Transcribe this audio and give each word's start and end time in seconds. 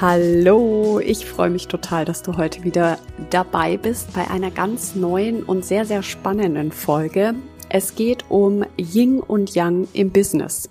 Hallo, 0.00 0.98
ich 0.98 1.26
freue 1.26 1.50
mich 1.50 1.68
total, 1.68 2.06
dass 2.06 2.22
du 2.22 2.38
heute 2.38 2.64
wieder 2.64 2.98
dabei 3.28 3.76
bist 3.76 4.14
bei 4.14 4.30
einer 4.30 4.50
ganz 4.50 4.94
neuen 4.94 5.42
und 5.42 5.62
sehr, 5.62 5.84
sehr 5.84 6.02
spannenden 6.02 6.72
Folge. 6.72 7.34
Es 7.68 7.96
geht 7.96 8.24
um 8.30 8.64
Ying 8.78 9.20
und 9.20 9.54
Yang 9.54 9.88
im 9.92 10.10
Business. 10.10 10.70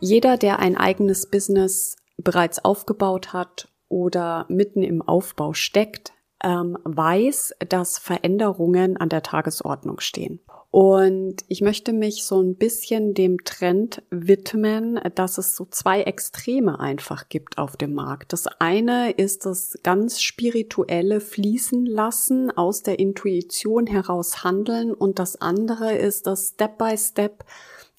Jeder, 0.00 0.36
der 0.36 0.58
ein 0.58 0.76
eigenes 0.76 1.30
Business 1.30 1.94
bereits 2.16 2.64
aufgebaut 2.64 3.32
hat 3.32 3.68
oder 3.88 4.44
mitten 4.48 4.82
im 4.82 5.02
Aufbau 5.02 5.52
steckt, 5.52 6.12
ähm, 6.42 6.76
weiß, 6.82 7.54
dass 7.68 7.98
Veränderungen 7.98 8.96
an 8.96 9.08
der 9.08 9.22
Tagesordnung 9.22 10.00
stehen. 10.00 10.40
Und 10.74 11.36
ich 11.46 11.60
möchte 11.60 11.92
mich 11.92 12.24
so 12.24 12.42
ein 12.42 12.56
bisschen 12.56 13.14
dem 13.14 13.44
Trend 13.44 14.02
widmen, 14.10 14.98
dass 15.14 15.38
es 15.38 15.54
so 15.54 15.68
zwei 15.70 16.02
Extreme 16.02 16.80
einfach 16.80 17.28
gibt 17.28 17.58
auf 17.58 17.76
dem 17.76 17.94
Markt. 17.94 18.32
Das 18.32 18.48
eine 18.58 19.12
ist 19.12 19.46
das 19.46 19.78
ganz 19.84 20.20
spirituelle 20.20 21.20
Fließen 21.20 21.86
lassen, 21.86 22.50
aus 22.50 22.82
der 22.82 22.98
Intuition 22.98 23.86
heraus 23.86 24.42
handeln 24.42 24.92
und 24.92 25.20
das 25.20 25.40
andere 25.40 25.94
ist 25.94 26.26
das 26.26 26.54
Step-by-Step 26.54 27.44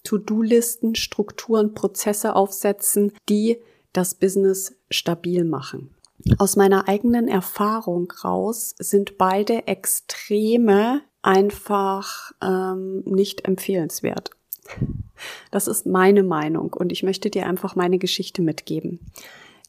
To-Do-Listen, 0.04 0.96
Strukturen, 0.96 1.76
Prozesse 1.76 2.36
aufsetzen, 2.36 3.14
die 3.30 3.58
das 3.94 4.16
Business 4.16 4.76
stabil 4.90 5.46
machen. 5.46 5.96
Aus 6.40 6.58
meiner 6.58 6.90
eigenen 6.90 7.30
Erfahrung 7.30 8.12
raus 8.22 8.76
sind 8.80 9.18
beide 9.18 9.66
Extreme 9.66 11.04
einfach 11.26 12.32
ähm, 12.42 13.02
nicht 13.06 13.46
empfehlenswert. 13.46 14.30
Das 15.50 15.68
ist 15.68 15.86
meine 15.86 16.24
Meinung 16.24 16.74
und 16.74 16.92
ich 16.92 17.04
möchte 17.04 17.30
dir 17.30 17.48
einfach 17.48 17.76
meine 17.76 17.98
Geschichte 17.98 18.42
mitgeben. 18.42 19.00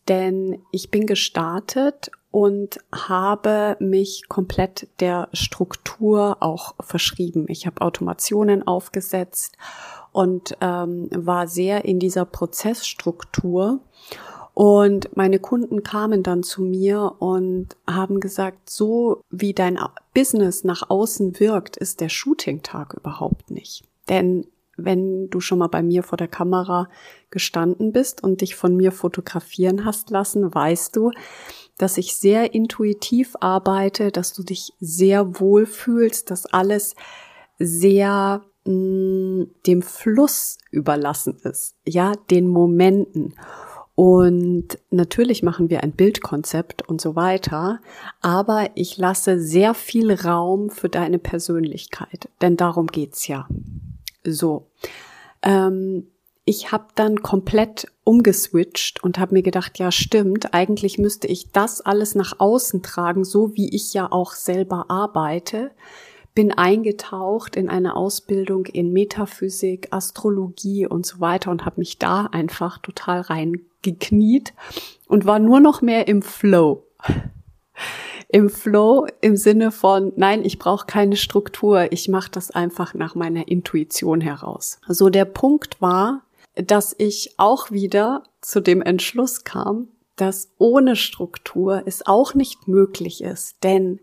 Denn 0.09 0.61
ich 0.71 0.91
bin 0.91 1.07
gestartet 1.07 2.11
und 2.31 2.79
habe 2.93 3.77
mich 3.81 4.29
komplett 4.29 4.89
der 5.01 5.29
Struktur 5.33 6.37
auch 6.41 6.75
verschrieben. 6.81 7.47
Ich 7.49 7.67
habe 7.67 7.81
Automationen 7.81 8.67
aufgesetzt 8.67 9.57
und 10.13 10.57
ähm, 10.61 11.09
war 11.13 11.49
sehr 11.49 11.85
in 11.87 11.99
dieser 11.99 12.27
Prozessstruktur 12.27 13.81
und 14.59 15.15
meine 15.15 15.39
Kunden 15.39 15.83
kamen 15.83 16.23
dann 16.23 16.43
zu 16.43 16.63
mir 16.63 17.17
und 17.19 17.77
haben 17.87 18.21
gesagt, 18.21 18.71
so 18.71 19.21
wie 19.29 19.53
dein 19.53 19.79
Business 20.15 20.65
nach 20.65 20.89
außen 20.89 21.39
wirkt, 21.41 21.77
ist 21.77 22.01
der 22.01 22.09
Shooting-Tag 22.09 22.95
überhaupt 22.95 23.51
nicht. 23.51 23.85
Denn 24.09 24.47
wenn 24.79 25.29
du 25.29 25.41
schon 25.41 25.59
mal 25.59 25.67
bei 25.67 25.83
mir 25.83 26.03
vor 26.03 26.17
der 26.17 26.29
Kamera 26.29 26.89
gestanden 27.29 27.93
bist 27.93 28.25
und 28.25 28.41
dich 28.41 28.57
von 28.57 28.75
mir 28.75 28.93
fotografieren 28.93 29.85
hast 29.85 30.09
lassen, 30.09 30.55
weißt 30.55 30.97
du, 30.97 31.11
dass 31.77 31.99
ich 31.99 32.17
sehr 32.17 32.55
intuitiv 32.55 33.37
arbeite, 33.41 34.11
dass 34.11 34.33
du 34.33 34.43
dich 34.43 34.73
sehr 34.81 35.39
wohl 35.39 35.67
fühlst, 35.67 36.31
dass 36.31 36.47
alles 36.47 36.95
sehr 37.59 38.43
mh, 38.65 38.73
mm, 38.73 39.51
dem 39.67 39.83
Fluss 39.83 40.57
überlassen 40.71 41.37
ist, 41.43 41.75
ja, 41.85 42.15
den 42.31 42.49
Momenten. 42.49 43.35
Und 43.97 44.79
natürlich 44.91 45.43
machen 45.43 45.71
wir 45.71 45.83
ein 45.83 45.93
Bildkonzept 45.93 46.87
und 46.87 47.01
so 47.01 47.17
weiter, 47.17 47.81
aber 48.21 48.69
ich 48.75 48.99
lasse 48.99 49.41
sehr 49.41 49.73
viel 49.73 50.13
Raum 50.13 50.69
für 50.69 50.91
deine 50.91 51.19
Persönlichkeit, 51.19 52.29
denn 52.43 52.59
darum 52.59 52.89
geht's 52.89 53.27
ja. 53.27 53.49
So, 54.23 54.67
ähm, 55.41 56.09
ich 56.45 56.73
habe 56.73 56.89
dann 56.95 57.23
komplett 57.23 57.91
umgeswitcht 58.05 59.03
und 59.03 59.19
habe 59.19 59.33
mir 59.33 59.43
gedacht, 59.43 59.79
ja 59.79 59.91
stimmt, 59.91 60.53
eigentlich 60.53 60.99
müsste 60.99 61.27
ich 61.27 61.51
das 61.53 61.81
alles 61.81 62.15
nach 62.15 62.39
außen 62.39 62.83
tragen, 62.83 63.25
so 63.25 63.57
wie 63.57 63.75
ich 63.75 63.95
ja 63.95 64.13
auch 64.13 64.33
selber 64.33 64.91
arbeite 64.91 65.71
bin 66.37 66.53
eingetaucht 66.53 67.57
in 67.57 67.71
eine 67.71 67.97
Ausbildung 67.97 68.67
in 68.67 68.93
Metaphysik, 68.93 69.89
Astrologie 69.91 70.87
und 70.87 71.07
so 71.07 71.19
weiter 71.19 71.51
und 71.51 71.65
habe 71.65 71.81
mich 71.81 71.99
da 71.99 72.27
einfach 72.27 72.77
total 72.77 73.23
reingekniet 73.87 74.55
und 75.09 75.27
war 75.27 75.39
nur 75.39 75.61
noch 75.61 75.83
mehr 75.83 76.09
im 76.09 76.23
Flow. 76.23 76.87
Im 78.29 78.51
Flow 78.51 79.07
im 79.21 79.37
Sinne 79.37 79.71
von, 79.71 80.13
nein, 80.17 80.45
ich 80.45 80.59
brauche 80.59 80.87
keine 80.87 81.17
Struktur, 81.17 81.93
ich 81.93 82.09
mache 82.09 82.31
das 82.31 82.51
einfach 82.51 82.93
nach 82.95 83.15
meiner 83.15 83.47
Intuition 83.47 84.21
heraus. 84.21 84.81
So 84.89 85.11
der 85.11 85.25
Punkt 85.25 85.81
war, 85.81 86.23
dass 86.55 86.95
ich 86.99 87.35
auch 87.37 87.71
wieder 87.71 88.25
zu 88.41 88.61
dem 88.61 88.83
Entschluss 88.83 89.45
kam, 89.45 89.89
dass 90.17 90.51
ohne 90.59 90.97
Struktur 90.97 91.83
es 91.87 92.07
auch 92.07 92.35
nicht 92.35 92.67
möglich 92.67 93.23
ist, 93.23 93.63
denn 93.63 94.01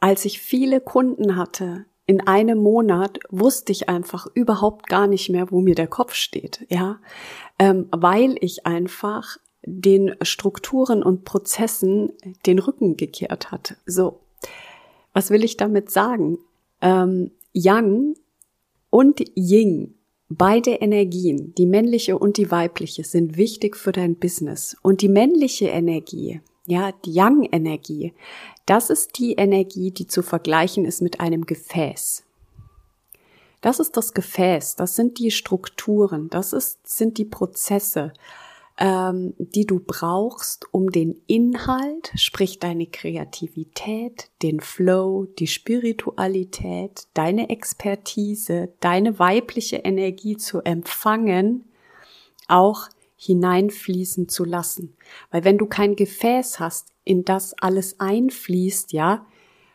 als 0.00 0.24
ich 0.24 0.40
viele 0.40 0.80
Kunden 0.80 1.36
hatte, 1.36 1.84
in 2.08 2.26
einem 2.26 2.58
Monat 2.58 3.20
wusste 3.28 3.70
ich 3.70 3.90
einfach 3.90 4.26
überhaupt 4.32 4.86
gar 4.88 5.06
nicht 5.06 5.28
mehr, 5.28 5.50
wo 5.50 5.60
mir 5.60 5.74
der 5.74 5.86
Kopf 5.86 6.14
steht, 6.14 6.64
ja, 6.70 7.00
ähm, 7.58 7.86
weil 7.90 8.36
ich 8.40 8.64
einfach 8.64 9.36
den 9.62 10.14
Strukturen 10.22 11.02
und 11.02 11.26
Prozessen 11.26 12.12
den 12.46 12.60
Rücken 12.60 12.96
gekehrt 12.96 13.52
hatte. 13.52 13.76
So, 13.84 14.20
was 15.12 15.28
will 15.28 15.44
ich 15.44 15.58
damit 15.58 15.90
sagen? 15.90 16.38
Ähm, 16.80 17.30
Yang 17.52 18.14
und 18.88 19.22
Ying, 19.36 19.92
beide 20.30 20.70
Energien, 20.70 21.54
die 21.58 21.66
männliche 21.66 22.16
und 22.16 22.38
die 22.38 22.50
weibliche, 22.50 23.04
sind 23.04 23.36
wichtig 23.36 23.76
für 23.76 23.92
dein 23.92 24.16
Business. 24.16 24.78
Und 24.80 25.02
die 25.02 25.10
männliche 25.10 25.66
Energie, 25.66 26.40
ja, 26.68 26.92
die 26.92 27.12
Yang-Energie, 27.12 28.12
das 28.66 28.90
ist 28.90 29.18
die 29.18 29.32
Energie, 29.32 29.90
die 29.90 30.06
zu 30.06 30.22
vergleichen 30.22 30.84
ist 30.84 31.00
mit 31.00 31.18
einem 31.20 31.46
Gefäß. 31.46 32.24
Das 33.62 33.80
ist 33.80 33.96
das 33.96 34.12
Gefäß, 34.12 34.76
das 34.76 34.94
sind 34.94 35.18
die 35.18 35.30
Strukturen, 35.30 36.28
das 36.28 36.52
ist, 36.52 36.86
sind 36.86 37.16
die 37.18 37.24
Prozesse, 37.24 38.12
ähm, 38.78 39.34
die 39.38 39.66
du 39.66 39.80
brauchst, 39.80 40.66
um 40.72 40.92
den 40.92 41.20
Inhalt, 41.26 42.12
sprich 42.14 42.58
deine 42.58 42.86
Kreativität, 42.86 44.30
den 44.42 44.60
Flow, 44.60 45.26
die 45.38 45.48
Spiritualität, 45.48 47.08
deine 47.14 47.48
Expertise, 47.48 48.68
deine 48.80 49.18
weibliche 49.18 49.76
Energie 49.76 50.36
zu 50.36 50.60
empfangen, 50.60 51.64
auch 52.46 52.88
hineinfließen 53.18 54.28
zu 54.28 54.44
lassen. 54.44 54.96
Weil 55.30 55.44
wenn 55.44 55.58
du 55.58 55.66
kein 55.66 55.96
Gefäß 55.96 56.60
hast, 56.60 56.88
in 57.04 57.24
das 57.24 57.54
alles 57.58 58.00
einfließt, 58.00 58.92
ja, 58.92 59.26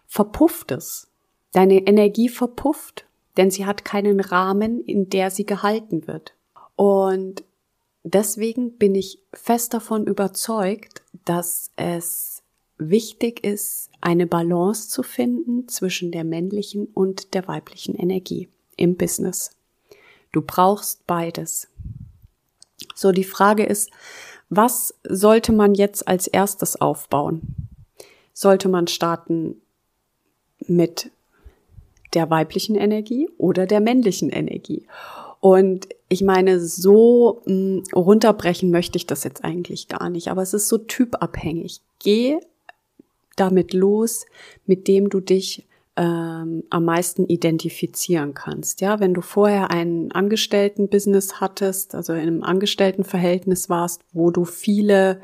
verpufft 0.07 0.71
es. 0.71 1.11
Deine 1.51 1.85
Energie 1.85 2.29
verpufft, 2.29 3.05
denn 3.37 3.51
sie 3.51 3.65
hat 3.65 3.83
keinen 3.85 4.19
Rahmen, 4.19 4.81
in 4.81 5.09
der 5.09 5.29
sie 5.29 5.45
gehalten 5.45 6.07
wird. 6.07 6.33
Und 6.75 7.43
deswegen 8.03 8.77
bin 8.77 8.95
ich 8.95 9.19
fest 9.33 9.73
davon 9.73 10.07
überzeugt, 10.07 11.03
dass 11.25 11.71
es 11.75 12.43
wichtig 12.77 13.43
ist, 13.43 13.89
eine 14.01 14.25
Balance 14.25 14.89
zu 14.89 15.03
finden 15.03 15.67
zwischen 15.67 16.11
der 16.11 16.23
männlichen 16.23 16.87
und 16.87 17.33
der 17.33 17.47
weiblichen 17.47 17.95
Energie 17.95 18.49
im 18.77 18.95
Business. 18.95 19.51
Du 20.31 20.41
brauchst 20.41 21.05
beides. 21.05 21.67
So, 22.95 23.11
die 23.11 23.23
Frage 23.23 23.63
ist, 23.63 23.89
was 24.49 24.93
sollte 25.03 25.51
man 25.51 25.73
jetzt 25.73 26.07
als 26.07 26.27
erstes 26.27 26.79
aufbauen? 26.79 27.41
Sollte 28.33 28.69
man 28.69 28.87
starten 28.87 29.61
mit 30.67 31.11
der 32.13 32.29
weiblichen 32.29 32.75
Energie 32.75 33.29
oder 33.37 33.65
der 33.65 33.79
männlichen 33.79 34.29
Energie? 34.29 34.85
Und 35.39 35.89
ich 36.07 36.21
meine, 36.21 36.59
so 36.59 37.41
mh, 37.45 37.51
hm, 37.51 37.83
runterbrechen 37.93 38.71
möchte 38.71 38.97
ich 38.97 39.07
das 39.07 39.23
jetzt 39.23 39.43
eigentlich 39.43 39.87
gar 39.87 40.09
nicht, 40.09 40.29
aber 40.29 40.41
es 40.41 40.53
ist 40.53 40.69
so 40.69 40.77
typabhängig. 40.77 41.81
Geh 41.99 42.37
damit 43.35 43.73
los, 43.73 44.25
mit 44.65 44.87
dem 44.87 45.09
du 45.09 45.19
dich 45.19 45.65
ähm, 45.95 46.63
am 46.69 46.85
meisten 46.85 47.25
identifizieren 47.25 48.33
kannst. 48.33 48.81
Ja, 48.81 48.99
wenn 48.99 49.13
du 49.13 49.21
vorher 49.21 49.71
ein 49.71 50.11
Angestelltenbusiness 50.11 51.39
hattest, 51.39 51.95
also 51.95 52.13
in 52.13 52.19
einem 52.19 52.43
Angestelltenverhältnis 52.43 53.69
warst, 53.69 54.01
wo 54.11 54.31
du 54.31 54.45
viele 54.45 55.21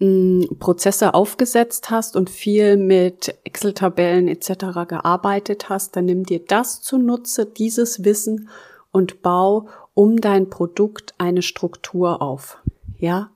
Prozesse 0.00 1.12
aufgesetzt 1.12 1.90
hast 1.90 2.14
und 2.14 2.30
viel 2.30 2.76
mit 2.76 3.34
Excel-Tabellen 3.42 4.28
etc. 4.28 4.86
gearbeitet 4.86 5.68
hast, 5.68 5.96
dann 5.96 6.04
nimm 6.04 6.24
dir 6.24 6.38
das 6.38 6.82
zunutze, 6.82 7.46
dieses 7.46 8.04
Wissen 8.04 8.48
und 8.92 9.22
bau 9.22 9.68
um 9.94 10.20
dein 10.20 10.50
Produkt 10.50 11.14
eine 11.18 11.42
Struktur 11.42 12.22
auf. 12.22 12.58
Ja? 12.96 13.30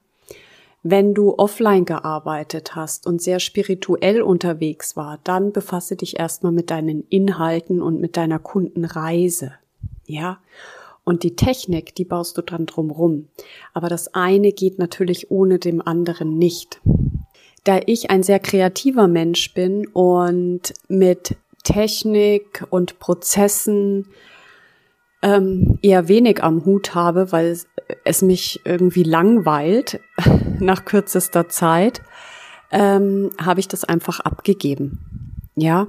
Wenn 0.84 1.14
du 1.14 1.38
offline 1.38 1.84
gearbeitet 1.84 2.74
hast 2.74 3.06
und 3.06 3.22
sehr 3.22 3.38
spirituell 3.38 4.20
unterwegs 4.20 4.96
war, 4.96 5.20
dann 5.22 5.52
befasse 5.52 5.94
dich 5.94 6.18
erstmal 6.18 6.50
mit 6.50 6.70
deinen 6.70 7.04
Inhalten 7.08 7.80
und 7.80 8.00
mit 8.00 8.16
deiner 8.16 8.40
Kundenreise. 8.40 9.52
Ja? 10.06 10.40
Und 11.04 11.22
die 11.22 11.36
Technik, 11.36 11.94
die 11.94 12.04
baust 12.04 12.36
du 12.36 12.42
dann 12.42 12.66
drumrum. 12.66 13.28
Aber 13.74 13.88
das 13.88 14.14
eine 14.14 14.52
geht 14.52 14.78
natürlich 14.78 15.30
ohne 15.30 15.58
dem 15.58 15.80
anderen 15.80 16.36
nicht. 16.36 16.80
Da 17.64 17.80
ich 17.86 18.10
ein 18.10 18.24
sehr 18.24 18.40
kreativer 18.40 19.06
Mensch 19.06 19.54
bin 19.54 19.86
und 19.86 20.74
mit 20.88 21.36
Technik 21.62 22.66
und 22.70 22.98
Prozessen 22.98 24.08
ähm, 25.22 25.78
eher 25.82 26.08
wenig 26.08 26.42
am 26.42 26.64
Hut 26.64 26.96
habe, 26.96 27.30
weil 27.30 27.56
es 28.04 28.22
mich 28.22 28.60
irgendwie 28.64 29.02
langweilt 29.02 30.00
nach 30.58 30.84
kürzester 30.84 31.48
Zeit, 31.48 32.02
ähm, 32.70 33.30
habe 33.40 33.60
ich 33.60 33.68
das 33.68 33.84
einfach 33.84 34.20
abgegeben. 34.20 35.40
Ja, 35.54 35.86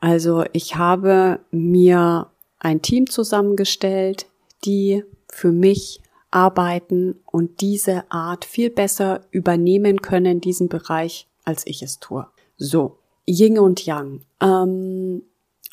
also 0.00 0.44
ich 0.52 0.76
habe 0.76 1.40
mir 1.50 2.28
ein 2.58 2.82
Team 2.82 3.08
zusammengestellt, 3.08 4.26
die 4.64 5.04
für 5.28 5.50
mich 5.50 6.00
arbeiten 6.30 7.20
und 7.26 7.60
diese 7.60 8.10
Art 8.10 8.44
viel 8.44 8.70
besser 8.70 9.20
übernehmen 9.30 10.00
können, 10.00 10.40
diesen 10.40 10.68
Bereich, 10.68 11.28
als 11.44 11.66
ich 11.66 11.82
es 11.82 11.98
tue. 11.98 12.26
So, 12.56 12.98
Yin 13.26 13.58
und 13.58 13.84
Yang. 13.84 14.22
Ähm, 14.40 15.22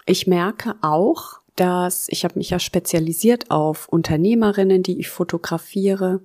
ich 0.06 0.28
merke 0.28 0.76
auch, 0.82 1.40
dass 1.60 2.08
ich 2.10 2.24
habe 2.24 2.38
mich 2.38 2.52
ja 2.52 2.60
spezialisiert 2.60 3.52
auf 3.52 3.90
Unternehmerinnen, 3.90 4.82
die 4.82 5.00
ich 5.00 5.10
fotografiere, 5.10 6.22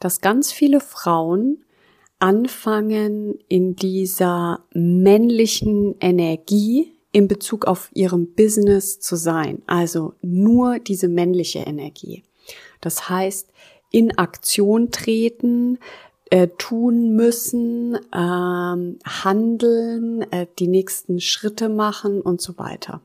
dass 0.00 0.20
ganz 0.20 0.50
viele 0.50 0.80
Frauen 0.80 1.64
anfangen 2.18 3.38
in 3.48 3.76
dieser 3.76 4.64
männlichen 4.72 5.94
Energie 6.00 6.92
in 7.12 7.28
Bezug 7.28 7.66
auf 7.66 7.90
ihrem 7.94 8.34
Business 8.34 8.98
zu 8.98 9.16
sein. 9.16 9.62
Also 9.66 10.14
nur 10.20 10.78
diese 10.80 11.08
männliche 11.08 11.60
Energie. 11.60 12.24
Das 12.80 13.08
heißt, 13.08 13.52
in 13.90 14.18
Aktion 14.18 14.90
treten, 14.90 15.78
äh, 16.30 16.48
tun 16.58 17.14
müssen, 17.14 17.98
ähm, 18.12 18.98
handeln, 19.04 20.22
äh, 20.32 20.46
die 20.58 20.68
nächsten 20.68 21.20
Schritte 21.20 21.68
machen 21.68 22.20
und 22.20 22.40
so 22.40 22.58
weiter. 22.58 23.00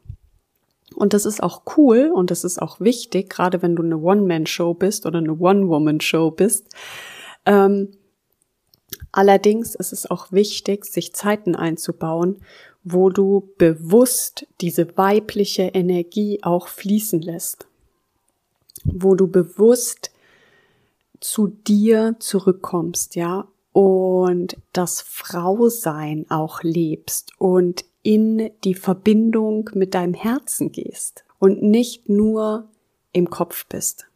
Und 0.97 1.13
das 1.13 1.27
ist 1.27 1.43
auch 1.43 1.61
cool 1.77 2.11
und 2.11 2.31
das 2.31 2.43
ist 2.43 2.59
auch 2.59 2.79
wichtig, 2.79 3.29
gerade 3.29 3.61
wenn 3.61 3.75
du 3.75 3.83
eine 3.83 3.99
One-Man-Show 3.99 4.73
bist 4.73 5.05
oder 5.05 5.19
eine 5.19 5.37
One-Woman-Show 5.37 6.31
bist. 6.31 6.69
Ähm, 7.45 7.91
allerdings 9.11 9.75
ist 9.75 9.93
es 9.93 10.09
auch 10.09 10.31
wichtig, 10.31 10.85
sich 10.85 11.13
Zeiten 11.13 11.55
einzubauen, 11.55 12.39
wo 12.83 13.11
du 13.11 13.53
bewusst 13.59 14.47
diese 14.59 14.97
weibliche 14.97 15.63
Energie 15.63 16.39
auch 16.41 16.67
fließen 16.67 17.21
lässt, 17.21 17.67
wo 18.83 19.13
du 19.13 19.27
bewusst 19.27 20.09
zu 21.19 21.47
dir 21.47 22.15
zurückkommst, 22.17 23.15
ja, 23.15 23.47
und 23.71 24.57
das 24.73 25.01
Frausein 25.01 26.25
auch 26.29 26.63
lebst 26.63 27.33
und 27.37 27.85
in 28.07 28.51
die 28.63 28.73
Verbindung 28.73 29.69
mit 29.73 29.93
deinem 29.93 30.13
Herzen 30.13 30.71
gehst 30.71 31.25
und 31.39 31.61
nicht 31.61 32.07
nur 32.07 32.69
im 33.11 33.29
Kopf 33.29 33.65
bist. 33.67 34.07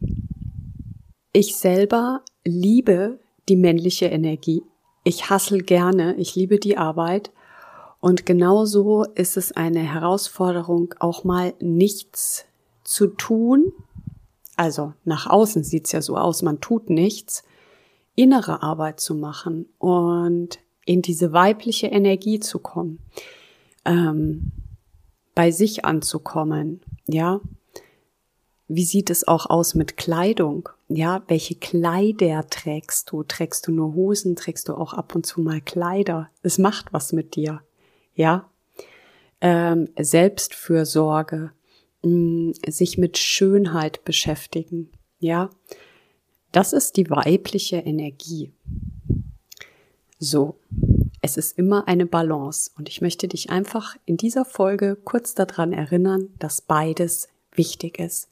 Ich 1.33 1.57
selber 1.57 2.21
liebe 2.45 3.19
die 3.49 3.57
männliche 3.57 4.05
Energie. 4.05 4.63
Ich 5.03 5.29
hassel 5.29 5.61
gerne, 5.61 6.15
ich 6.15 6.35
liebe 6.35 6.57
die 6.57 6.77
Arbeit 6.77 7.31
und 7.99 8.25
genauso 8.25 9.03
ist 9.03 9.35
es 9.35 9.51
eine 9.51 9.81
Herausforderung, 9.81 10.95
auch 10.99 11.25
mal 11.25 11.53
nichts 11.59 12.45
zu 12.85 13.07
tun. 13.07 13.73
Also 14.55 14.93
nach 15.03 15.27
außen 15.27 15.65
sieht's 15.65 15.91
ja 15.91 16.01
so 16.01 16.15
aus, 16.15 16.43
man 16.43 16.61
tut 16.61 16.89
nichts, 16.89 17.43
innere 18.15 18.63
Arbeit 18.63 19.01
zu 19.01 19.15
machen 19.15 19.65
und 19.79 20.59
in 20.85 21.01
diese 21.01 21.33
weibliche 21.33 21.87
Energie 21.87 22.39
zu 22.39 22.59
kommen, 22.59 22.99
ähm, 23.85 24.51
bei 25.35 25.51
sich 25.51 25.85
anzukommen, 25.85 26.81
ja. 27.07 27.41
Wie 28.67 28.85
sieht 28.85 29.09
es 29.09 29.27
auch 29.27 29.49
aus 29.49 29.75
mit 29.75 29.97
Kleidung? 29.97 30.69
Ja, 30.87 31.23
welche 31.27 31.55
Kleider 31.55 32.47
trägst 32.49 33.11
du? 33.11 33.23
Trägst 33.23 33.67
du 33.67 33.71
nur 33.73 33.93
Hosen? 33.95 34.37
Trägst 34.37 34.69
du 34.69 34.75
auch 34.75 34.93
ab 34.93 35.13
und 35.13 35.25
zu 35.25 35.41
mal 35.41 35.59
Kleider? 35.59 36.29
Es 36.41 36.57
macht 36.57 36.93
was 36.93 37.11
mit 37.11 37.35
dir 37.35 37.61
ja, 38.15 38.49
ähm, 39.41 39.89
Selbstfürsorge, 39.97 41.51
mh, 42.03 42.09
mm, 42.09 42.53
sich 42.67 42.97
mit 42.97 43.17
Schönheit 43.17 44.03
beschäftigen, 44.05 44.89
ja, 45.19 45.49
das 46.51 46.73
ist 46.73 46.97
die 46.97 47.09
weibliche 47.09 47.77
Energie. 47.77 48.51
So, 50.19 50.55
es 51.21 51.37
ist 51.37 51.57
immer 51.57 51.87
eine 51.87 52.05
Balance 52.05 52.71
und 52.77 52.89
ich 52.89 53.01
möchte 53.01 53.27
dich 53.27 53.49
einfach 53.49 53.95
in 54.05 54.17
dieser 54.17 54.43
Folge 54.43 54.95
kurz 54.95 55.35
daran 55.35 55.71
erinnern, 55.71 56.29
dass 56.39 56.61
beides 56.61 57.29
wichtig 57.53 57.99
ist. 57.99 58.27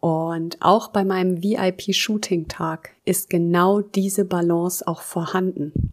Und 0.00 0.58
auch 0.60 0.88
bei 0.88 1.04
meinem 1.04 1.42
VIP-Shooting-Tag 1.42 2.90
ist 3.04 3.28
genau 3.28 3.80
diese 3.80 4.24
Balance 4.24 4.86
auch 4.86 5.02
vorhanden. 5.02 5.92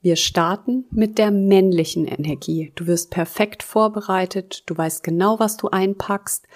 Wir 0.00 0.16
starten 0.16 0.84
mit 0.90 1.18
der 1.18 1.30
männlichen 1.30 2.06
Energie. 2.06 2.72
Du 2.74 2.86
wirst 2.86 3.10
perfekt 3.10 3.62
vorbereitet, 3.62 4.62
du 4.66 4.76
weißt 4.76 5.02
genau, 5.02 5.40
was 5.40 5.56
du 5.56 5.68
einpackst. 5.70 6.46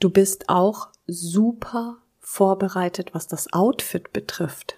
Du 0.00 0.10
bist 0.10 0.48
auch 0.48 0.88
super 1.06 1.98
vorbereitet, 2.18 3.14
was 3.14 3.26
das 3.28 3.52
Outfit 3.52 4.12
betrifft. 4.12 4.76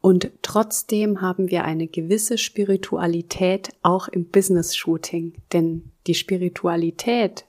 Und 0.00 0.30
trotzdem 0.42 1.20
haben 1.20 1.50
wir 1.50 1.64
eine 1.64 1.86
gewisse 1.86 2.38
Spiritualität 2.38 3.70
auch 3.82 4.08
im 4.08 4.26
Business-Shooting. 4.26 5.34
Denn 5.52 5.90
die 6.06 6.14
Spiritualität, 6.14 7.44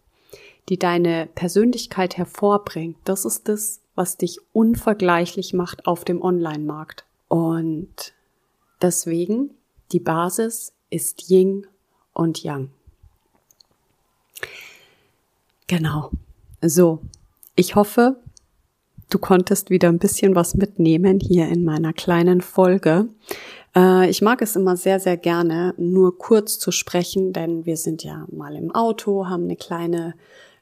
die 0.67 0.79
deine 0.79 1.27
Persönlichkeit 1.35 2.17
hervorbringt, 2.17 2.97
das 3.05 3.25
ist 3.25 3.47
das, 3.47 3.81
was 3.95 4.17
dich 4.17 4.39
unvergleichlich 4.53 5.53
macht 5.53 5.85
auf 5.85 6.05
dem 6.05 6.21
Online-Markt. 6.21 7.05
Und 7.27 8.13
Deswegen, 8.81 9.51
die 9.91 9.99
Basis 9.99 10.71
ist 10.89 11.29
Yin 11.29 11.67
und 12.13 12.43
Yang. 12.43 12.69
Genau. 15.67 16.11
So, 16.61 17.01
ich 17.55 17.75
hoffe, 17.75 18.21
du 19.09 19.17
konntest 19.17 19.69
wieder 19.69 19.89
ein 19.89 19.99
bisschen 19.99 20.35
was 20.35 20.55
mitnehmen 20.55 21.19
hier 21.19 21.47
in 21.47 21.63
meiner 21.63 21.93
kleinen 21.93 22.41
Folge. 22.41 23.07
Äh, 23.75 24.09
ich 24.09 24.21
mag 24.21 24.41
es 24.41 24.55
immer 24.55 24.77
sehr, 24.77 24.99
sehr 24.99 25.17
gerne, 25.17 25.73
nur 25.77 26.17
kurz 26.17 26.59
zu 26.59 26.71
sprechen, 26.71 27.33
denn 27.33 27.65
wir 27.65 27.77
sind 27.77 28.03
ja 28.03 28.25
mal 28.31 28.55
im 28.55 28.73
Auto, 28.73 29.27
haben 29.27 29.43
eine 29.43 29.55
kleine 29.55 30.13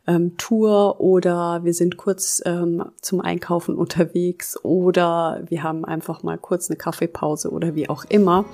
ähm, 0.08 0.38
Tour 0.38 1.01
oder 1.01 1.63
wir 1.63 1.74
sind 1.74 1.98
kurz 1.98 2.42
ähm, 2.46 2.84
zum 3.01 3.22
Einkaufen 3.22 3.75
unterwegs 3.77 4.58
oder 4.63 5.44
wir 5.48 5.63
haben 5.63 5.86
einfach 5.86 6.24
mal 6.24 6.38
kurz 6.38 6.70
eine 6.70 6.77
Kaffeepause 6.77 7.51
oder 7.51 7.75
wie 7.75 7.89
auch 7.89 8.06
immer. 8.06 8.46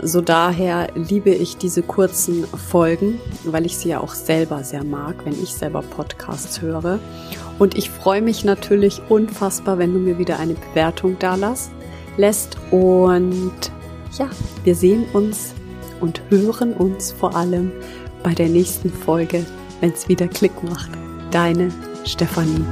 So 0.00 0.20
daher 0.20 0.88
liebe 0.94 1.30
ich 1.30 1.56
diese 1.56 1.82
kurzen 1.82 2.44
Folgen, 2.44 3.20
weil 3.44 3.66
ich 3.66 3.76
sie 3.76 3.88
ja 3.90 4.00
auch 4.00 4.14
selber 4.14 4.62
sehr 4.64 4.84
mag, 4.84 5.24
wenn 5.24 5.32
ich 5.42 5.54
selber 5.54 5.82
Podcasts 5.82 6.60
höre. 6.60 6.98
Und 7.58 7.76
ich 7.76 7.90
freue 7.90 8.22
mich 8.22 8.44
natürlich 8.44 9.02
unfassbar, 9.08 9.78
wenn 9.78 9.92
du 9.92 9.98
mir 9.98 10.18
wieder 10.18 10.38
eine 10.38 10.54
Bewertung 10.54 11.16
da 11.18 11.36
lässt. 12.16 12.56
Und 12.70 13.72
ja, 14.18 14.28
wir 14.64 14.74
sehen 14.74 15.04
uns 15.12 15.54
und 16.00 16.22
hören 16.30 16.72
uns 16.72 17.12
vor 17.12 17.34
allem 17.34 17.72
bei 18.22 18.34
der 18.34 18.48
nächsten 18.48 18.90
Folge 18.90 19.44
wenn 19.80 19.92
es 19.92 20.08
wieder 20.08 20.28
Klick 20.28 20.62
macht. 20.62 20.90
Deine 21.30 21.70
Stefanie. 22.04 22.64